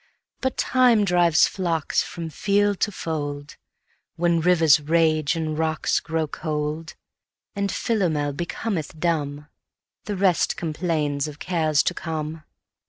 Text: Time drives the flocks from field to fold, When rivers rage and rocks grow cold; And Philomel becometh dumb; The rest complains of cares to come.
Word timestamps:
Time 0.57 1.05
drives 1.05 1.43
the 1.43 1.51
flocks 1.51 2.01
from 2.01 2.31
field 2.31 2.79
to 2.79 2.91
fold, 2.91 3.55
When 4.15 4.39
rivers 4.41 4.79
rage 4.79 5.35
and 5.35 5.55
rocks 5.55 5.99
grow 5.99 6.25
cold; 6.25 6.95
And 7.55 7.71
Philomel 7.71 8.33
becometh 8.33 8.99
dumb; 8.99 9.47
The 10.05 10.17
rest 10.17 10.57
complains 10.57 11.27
of 11.27 11.37
cares 11.37 11.83
to 11.83 11.93
come. 11.93 12.43